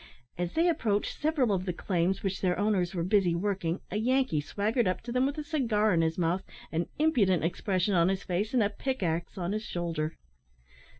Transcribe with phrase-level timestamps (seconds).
[0.35, 4.41] As they approached several of the claims which their owners were busy working, a Yankee
[4.41, 8.23] swaggered up to them with a cigar in his mouth, an impudent expression on his
[8.23, 10.17] face, and a pick axe on his shoulder.